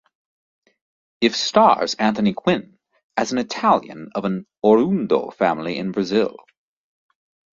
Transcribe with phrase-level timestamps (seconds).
[1.21, 2.79] It stars Anthony Quinn
[3.17, 6.37] as an Italian of an "oriundo" family in Brazil.